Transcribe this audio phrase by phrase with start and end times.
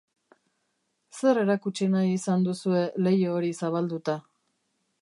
[1.17, 4.19] Zer erakutsi nahi izan duzue leiho hori zabalduta?